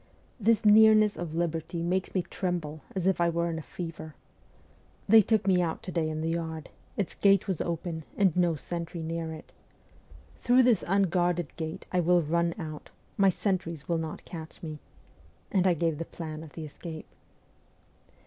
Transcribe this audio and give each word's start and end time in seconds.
'This 0.49 0.65
nearness 0.65 1.15
of 1.15 1.35
liberty 1.35 1.83
makes 1.83 2.15
me 2.15 2.23
tremble 2.23 2.81
as 2.95 3.05
if 3.05 3.21
I 3.21 3.29
were 3.29 3.51
in 3.51 3.59
a 3.59 3.61
fever. 3.61 4.15
They 5.07 5.21
took 5.21 5.45
me 5.45 5.61
out 5.61 5.83
to 5.83 5.91
day 5.91 6.09
in 6.09 6.21
the 6.21 6.31
yard; 6.31 6.69
its 6.97 7.13
gate 7.13 7.47
was 7.47 7.61
open, 7.61 8.03
and 8.17 8.35
no 8.35 8.55
sentry 8.55 9.03
near 9.03 9.31
it. 9.31 9.51
Through 10.39 10.63
this 10.63 10.83
unguarded 10.87 11.55
gate 11.55 11.85
I 11.91 11.99
will 11.99 12.23
run 12.23 12.55
out; 12.57 12.89
my 13.15 13.29
sentries 13.29 13.87
will 13.87 13.99
not 13.99 14.25
catch 14.25 14.63
me' 14.63 14.79
and 15.51 15.67
I 15.67 15.75
gave 15.75 15.99
the 15.99 16.05
plan 16.05 16.41
of 16.41 16.53
the 16.53 16.65
escape. 16.65 17.05